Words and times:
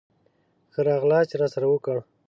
ښه 0.73 0.81
راغلاست 0.89 1.29
یې 1.33 1.37
راسره 1.41 1.65
وکړل. 1.69 1.99